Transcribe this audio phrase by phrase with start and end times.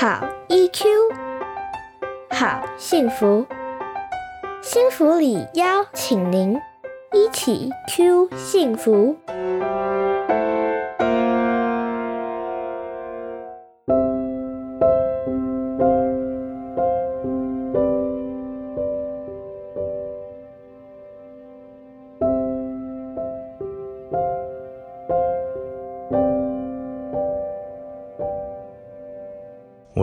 [0.00, 0.84] 好 EQ，
[2.30, 3.44] 好幸福，
[4.62, 6.56] 幸福里邀请您
[7.12, 9.16] 一起 Q 幸福。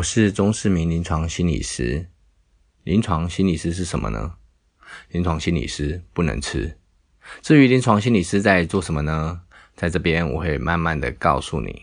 [0.06, 2.12] 是钟世明临床心理师。
[2.84, 4.36] 临床心理师是什么呢？
[5.10, 6.78] 临床心理师不能吃。
[7.42, 9.42] 至于临床心理师在做什么呢？
[9.76, 11.82] 在这边我会慢慢的告诉你。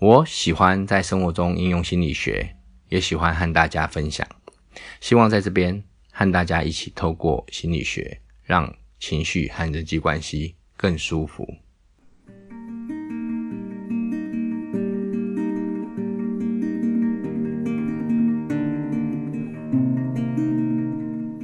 [0.00, 2.56] 我喜欢在生活中应用心理学，
[2.88, 4.26] 也喜欢和大家分享。
[5.00, 11.48] 希望在这边和大家一起透过心理学，让情绪和人际关系更舒服。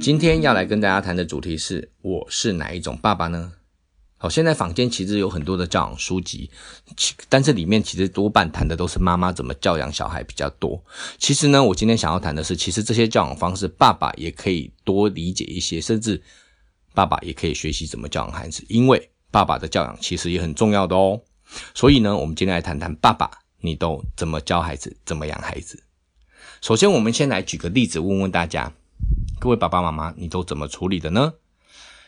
[0.01, 3.53] 今天要来跟大家谈的主题是：我是哪一种爸爸呢？
[4.17, 6.49] 好，现在坊间其实有很多的教养书籍，
[7.29, 10.83] 但是里面其实多半谈的都是妈妈怎么教养小孩比较多。
[11.19, 16.19] 其实呢，我今天想要谈的是，其实这些教养方式，爸爸也可以多理解一些，甚至
[16.95, 21.21] 爸爸也可以学习怎么教养孩子，因为爸爸的教养其实也很重要的哦。
[21.75, 25.83] 所以呢，我们今天来谈谈爸爸，你都怎么教孩子，怎么养孩子。
[26.59, 28.73] 首先，我们先来举个例子，问问大家。
[29.39, 31.33] 各位爸爸妈妈，你都怎么处理的呢？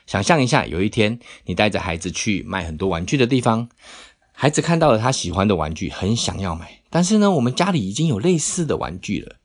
[0.05, 3.69] 想象一下，有一天你带着孩子去卖很多玩具的地方，
[4.31, 9.37] 孩子看到了他喜欢的玩具，很想要买，但是呢，我们家里已经有类似的玩具了，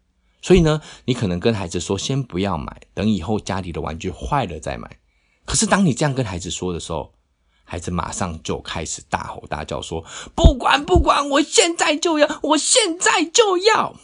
[0.42, 4.98] 所以呢，你可能跟孩子说，先不要买，等以后家里的玩具坏了再买。
[5.44, 7.14] 可是当你这样跟孩子说的时候，
[7.64, 13.94] 孩子马上就开始大吼大叫，说：“不管不管，我现在就要，我现在就要！”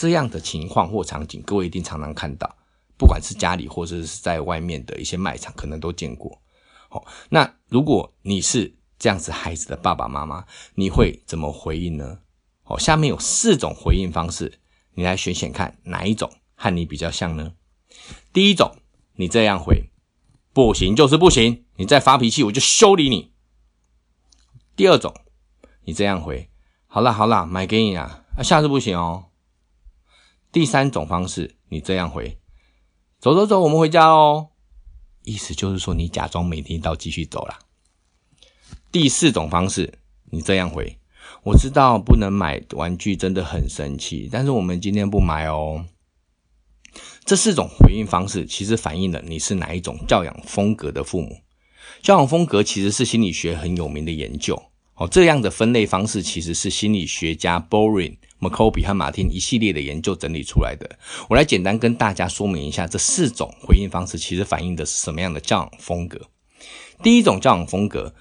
[0.00, 2.56] 这样的情况或场景，各位一定常常看到。
[2.96, 6.40] 不管是家里或者是在外面的一些卖场，可能都见过。
[6.88, 12.20] 好，那如果你是这样子孩子的爸爸妈妈，你会怎么回应呢？
[12.62, 14.60] 好，下面有四种回应方式，
[14.94, 17.54] 你来选选看哪一种和你比较像呢？
[18.32, 18.76] 第一种，
[19.16, 19.90] 你这样回：
[20.52, 23.32] 不行就是不行，你再发脾气我就修理你。
[24.76, 25.12] 第二种，
[25.82, 26.48] 你这样回：
[26.86, 29.24] 好啦好啦，买给你啊，啊下次不行哦。
[30.50, 32.38] 第三种方式，你这样回。
[33.20, 34.48] 走走走，我们回家哦。
[35.24, 37.58] 意思就是说，你假装没听到，继续走了。
[38.90, 39.98] 第四种方式，
[40.30, 40.98] 你这样回：
[41.42, 45.84] 我知道不能买玩具，真的很生气，但是我们今天不买哦。
[47.24, 51.42] 这四种回应方式，其实反映了你是哪一种教养风格的父母。
[52.00, 54.62] 教养风格其实是心理学很有名的研究。
[54.98, 58.16] 哦，这样的分类方式其实是心理学家 Boring。
[58.40, 60.98] m c c o b e 和马丁一系列的研究整理出来的，
[61.28, 66.20] 我来简单跟大家说明一下，这四种回应方式其实反映的是什么样的教养风格。
[67.02, 68.14] 第一种教养风格，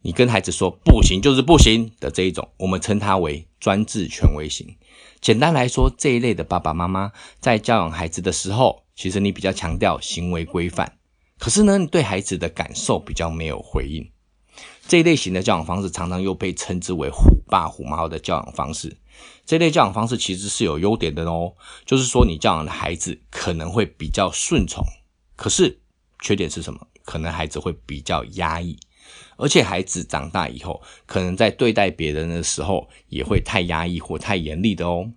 [0.00, 4.76] 你跟孩子说不行就是不行的这一种，我们称它为专制权威型。
[5.20, 10.96] 简单来说，这一类的爸爸妈妈在教养孩子的时候，其实你比较强调行为规范，
[11.38, 14.13] 可是呢，你对孩子的感受比较没有回应。
[14.86, 18.96] 这一类型的教养方式常常又被称之为“虎爸虎妈”的教养方式。
[19.46, 21.54] 这类教养方式其实是有优点的哦，
[21.86, 24.84] 就是说你教养的孩子可能会比较顺从，
[25.36, 25.80] 可是
[26.20, 26.86] 缺点是什么？
[27.04, 28.78] 可能孩子会比较压抑，
[29.36, 35.10] 而且孩子长大以后，可能在对待别人的时候也会太压抑或太严厉的哦。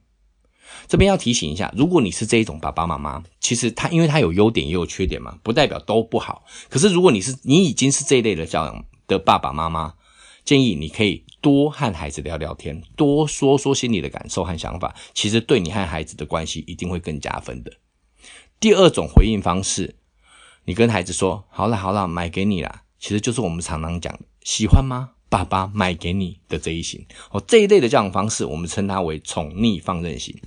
[0.87, 6.43] 这边要提醒一下，如果你是这一种爸爸妈妈，其实他因为他有优点也有缺点嘛，不代表都不好。
[6.69, 9.95] 可是如果你是你已经是这一类的教养的爸爸妈妈。
[10.43, 17.73] 建议你可以多和孩子聊聊天，多说说心里的感受和想法，其实对你和孩子的关系一定会更加分的。
[18.59, 19.95] 第二种回应方式，
[20.63, 25.11] 你跟孩子说：“好了好了，买给你啦。”其实就是我们常常讲“喜欢吗？
[25.29, 30.39] 爸爸买给你的这一型哦，这一类的教养方式，我们称它为宠溺放任型。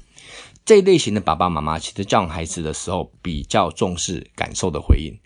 [0.65, 5.19] 这一类型的爸爸妈妈，其实教养孩子的时候比较重视感受的回应，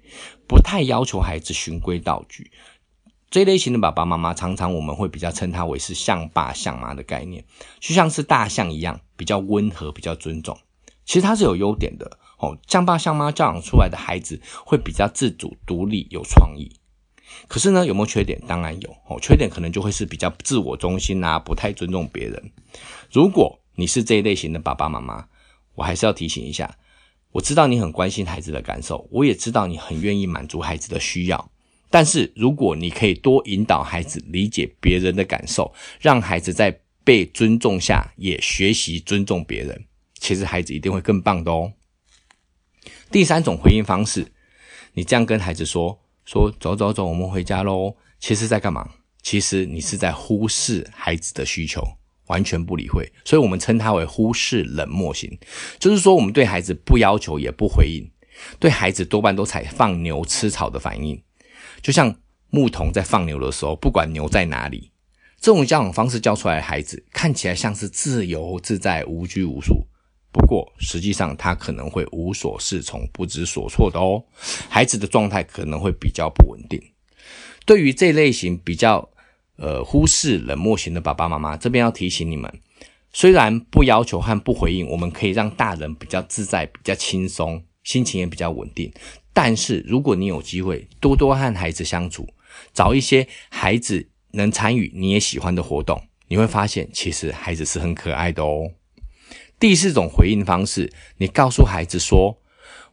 [0.49, 2.51] 不太要求孩子循规蹈矩。
[3.35, 7.45] 这类型的爸爸妈妈，常常我们会比较称他为是像爸像妈的概念，
[7.81, 10.57] 就像是大象一样，比较温和，比较尊重。
[11.05, 16.77] 其实它是有优点的哦，像爸像妈教养出来的孩子会比较自主、独立、有创意。
[17.49, 18.41] 可是呢，有没有缺点？
[18.47, 22.53] 当然有哦，缺点可能就会是比较自我中心啊，不太尊重别人。
[23.11, 25.27] 如果你是这一类型的爸爸妈妈，
[25.75, 26.77] 我还是要提醒一下，
[27.33, 31.51] 我知道你很关心孩子的感受，我也知道你很愿意满足孩子的需要。
[31.91, 39.85] 但是，如果你可以多引导孩子理解别人的感受，让孩子在被尊重下，也学习尊重别人，
[40.19, 41.73] 其实孩子一定会更棒的哦。
[43.11, 44.33] 第三种回应方式，
[44.95, 48.89] 你这样跟孩子说：“说走走走，我们回家喽。”其实在干嘛？
[49.23, 51.83] 其实你是在忽视孩子的需求，
[52.27, 53.13] 完全不理会。
[53.25, 55.39] 所以我们称它为忽视冷漠型，
[55.79, 58.11] 就是说我们对孩子不要求也不回应，
[58.59, 61.23] 对孩子多半都采放牛吃草的反应，
[61.85, 62.17] 就像
[62.49, 64.91] 牧童在放牛的时候，不管牛在哪里。
[65.39, 69.87] 这种教养方式教出来的孩子，看起来像是自由自在、无拘无束，
[70.33, 74.25] 不过实际上他可能会无所适从、不知所措的哦。
[74.71, 76.83] 孩子的状态可能会比较不稳定。
[77.67, 79.07] 对于这类型比较
[79.57, 82.51] 呃忽视、冷漠型的爸爸妈妈，这边要提醒你们：
[83.13, 88.91] 虽然不要求和不回应，我们可以让大人比较自在、比较轻松，心情也比较稳定。
[89.35, 92.27] 但是如果你有机会多多和孩子相处，
[92.73, 94.09] 找一些孩子。
[94.37, 98.73] 能参与你也喜欢的活动，你会发现其实孩子是很可爱的哦。
[99.61, 102.37] 第四种回应方式，你告诉孩子说：“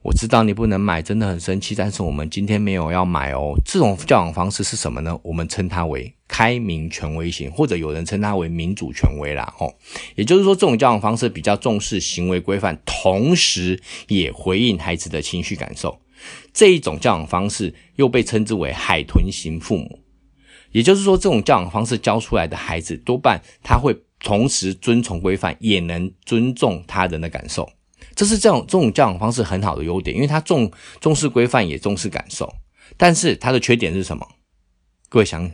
[0.06, 5.20] 我知道你不能买，真的很生气，但是我们今天没有要买哦。”这种教养方式是什么呢？
[5.24, 9.52] 我们称它为开明权威型，或者有人称它为民主权威啦。
[9.58, 9.74] 哦，
[10.14, 16.00] 也就是说，这种教养方式比较重视行为规范，同时也回应孩子的情绪感受。
[16.54, 20.00] 这一种教养方式又被称之为海豚型父母。
[20.72, 27.70] 也就是说，这种教养方式教出来的孩子，多半他会同时遵从规范，也能尊重他人的感受。
[28.16, 32.54] 这是这种这种教养方式很好的优点，因为他重重视规范，也重视感受。
[32.98, 34.28] 但是他的缺点是什么？
[35.10, 35.52] 各位想，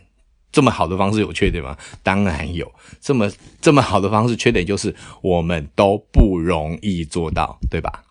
[0.52, 1.78] 这么好的方式有缺点吗？
[2.04, 2.72] 当然有。
[3.02, 8.04] 这么这么好的方式，缺点就是我们都不容易做到，对吧？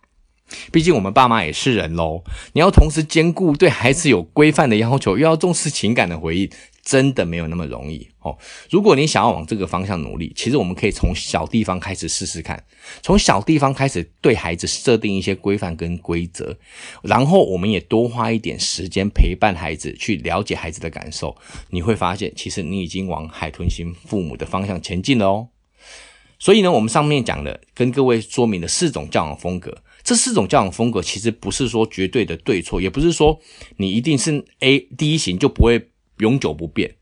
[0.71, 2.23] 毕竟我们爸妈也是人喽，
[2.53, 6.49] 你要同时兼顾对孩子有规范的要求，又要重视情感的回应。
[6.87, 8.37] 真的没有那么容易哦。
[8.69, 12.63] 如果你想要往这个方向努力，其实我们可以从小地方开始试试看，
[13.01, 16.57] 从小地方开始对孩子设定一些规范跟规则，
[17.01, 21.35] 然后我们也多花一点时间陪伴孩子，去了解孩子的感受。
[21.71, 25.49] 你会发现，其实你已经往海豚型父母的方向前进了哦。
[26.39, 33.37] 所以呢，我们上面讲的，跟各位说明的四种教养风格，这四种教养风格其实不是说绝对的对错，也不是说
[33.75, 35.89] 你一定是 A 第一型就不会。
[36.19, 36.95] 永久不变，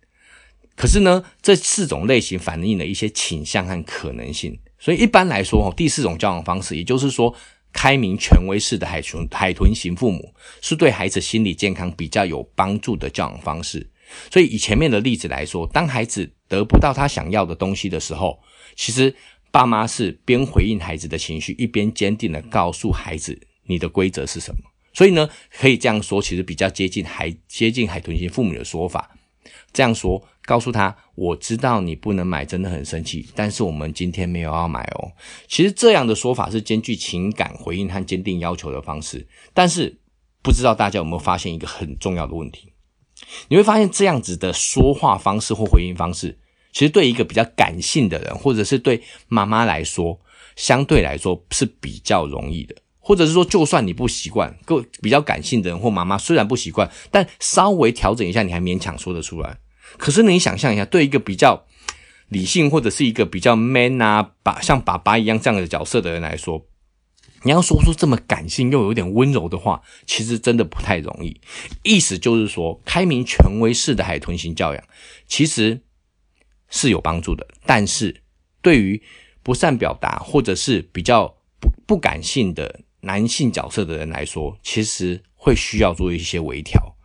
[0.76, 4.60] 可是呢，这四种类型反映了一些倾向和可能性。
[4.78, 7.34] 所以一般来说，第四种教养方式，也就是说，
[7.72, 13.90] 开明权威式的海豚海豚型父母，是对孩子心理健康比较有帮助的教养方式。
[14.30, 18.38] 所以以前面的例子来说，当孩子得不到他想要的东西的时候，
[18.76, 19.16] 其实
[19.56, 24.60] 爸妈是边回应孩子的情绪，一边坚定的告诉孩子你的规则是什么。
[24.94, 29.10] 所以呢，可以这样说，其实比较接近海接近海豚型父母的说法。
[29.72, 35.14] 这样说，告诉他，我知道你不能买，真的很生气，但是我们今天没有要买哦。
[35.48, 39.26] 其实这样的说法是兼具情感回应和坚定要求的方式。
[39.54, 39.98] 但是
[40.44, 42.74] 不知道大家有没有发现一个很重要的问题？
[43.48, 46.38] 你会发现这样子的说话方式或回应方式，
[46.76, 50.20] 其实对一个比较感性的人，或者是对妈妈来说，
[50.58, 52.76] 相对来说是比较容易的。
[53.00, 59.58] 或者是说，就算你不习惯，个比较感性的人或妈妈虽然不习惯，但稍微调整一下，你还勉强说得出来。
[59.98, 61.66] 可是你想象一下，对一个比较
[62.28, 66.66] 理性或者是一个比较 man 啊，把像爸爸一样这样的角色的人来说，
[67.44, 71.40] 你要说出这么感性又有点温柔的话，其实真的不太容易。
[71.84, 74.84] 意思就是说，开明权威式的海豚型教养
[75.26, 75.80] 其实
[76.76, 78.22] 是有帮助的，但是
[78.62, 79.02] 对于
[79.42, 81.28] 不善表达或者是比较
[81.60, 82.82] 不不感性的。
[83.06, 86.96] 男性角色的人来说，其实会需要做一些微调。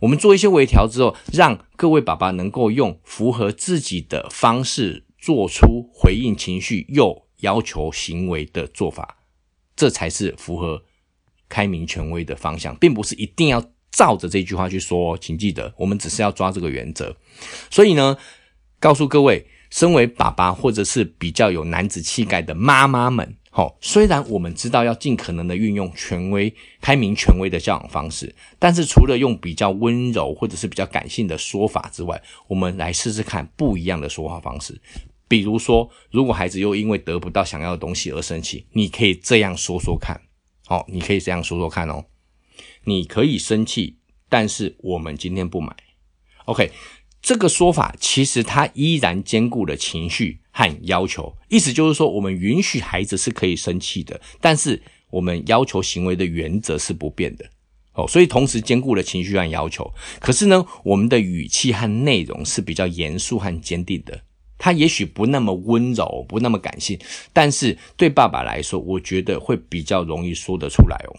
[0.00, 9.18] 我们做一些微调之后，让各位爸爸能够用符合自己的方式做出回应情绪又要求行为的做法，
[9.76, 10.82] 这才是符合
[11.48, 15.16] 开明权威的方向，并不是一定要照着这句话去说。
[15.16, 17.16] 请记得，我们只是要抓这个原则。
[17.70, 18.18] 所以呢，
[18.78, 23.36] 告诉各位，身为爸爸或者是比较有男子气概的妈妈们。
[23.50, 34.78] 好，虽然我们知道要尽可能的运用权威、开明权威的教养方式，但是除了用比较温柔或者是比较感性的说法之外，我们来试试看不一样的说话方式。
[35.26, 40.20] 比如说，如果孩子又因为得不到想要的东西而生气，你可以这样说说看。
[40.66, 42.04] 好，你可以这样说说看哦。
[42.84, 43.96] 你可以生气，
[44.28, 45.74] 但是我们今天不买。
[46.44, 46.70] OK。
[47.22, 54.80] 这个说法其实它依然兼顾了情绪和要求，意思就是说，我们允许孩子是可以生气的，但是
[55.10, 57.44] 我们要求行为的原则是不变的
[57.94, 58.06] 哦。
[58.06, 64.20] 所以同时兼顾了情绪和要求，可是呢，我们的语气和内容是比较严肃和坚定的。
[64.58, 66.98] 他也许不那么温柔，不那么感性，
[67.32, 71.16] 但是对爸爸来说，我觉得会比较容易说得出来哦。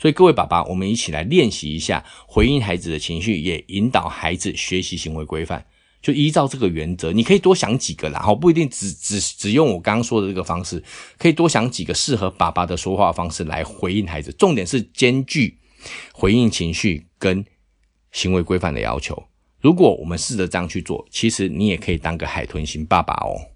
[0.00, 5.66] 所以各位爸爸，我们一起来练习一下回应孩子的情绪，也引导孩子学习行为规范。
[6.00, 10.82] 就依照这个原则，你可以多想几个啦，好，不一定只只只用我刚刚说的这个方式，
[11.18, 14.32] 可以多想几个适合爸爸的说话方式来回应孩子。
[14.32, 15.58] 重点是兼具
[16.14, 17.44] 回应情绪跟
[18.12, 19.22] 行为规范的要求。
[19.60, 23.49] 如果我们试着这样去做，其实你也可以当个海豚型爸爸哦。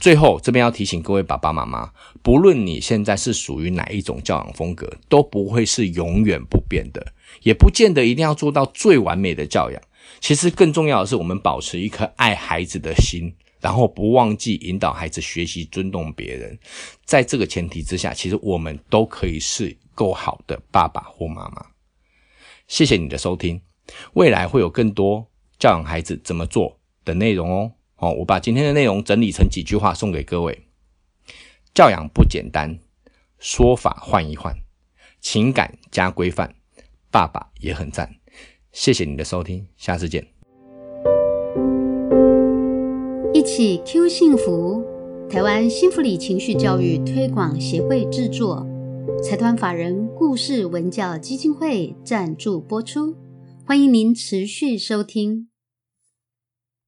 [0.00, 9.82] 最后，这边要提醒各位爸爸妈妈，不论你现在是属于哪一种教养风格，都不会是永远不变的，也不见得一定要做到最完美的教养。
[10.20, 16.58] 其实更重要的是，我们保持一颗爱孩子的心，然后不忘记引导孩子学习尊重别人。
[17.04, 21.66] 在这个前提之下，其实我们都可以是够好的爸爸或妈妈。
[22.68, 23.60] 谢谢你的收听，
[24.14, 25.26] 未来会有更多
[25.58, 27.72] 教养孩子怎么做的内容哦。
[27.98, 30.66] 哦，我把今天的内容整理成几句话送给各位：
[31.74, 32.78] 教养不简单，
[33.38, 34.54] 说法换一换，
[35.20, 36.54] 情感加规范，
[37.10, 38.14] 爸爸也很赞。
[38.70, 40.26] 谢谢你的收听，下次见。
[43.34, 44.84] 一起 Q 幸福，
[45.28, 48.64] 台湾幸福里情绪教育推广协会制作，
[49.22, 53.16] 财团法人故事文教基金会赞助播出，
[53.66, 55.48] 欢迎您持续收听。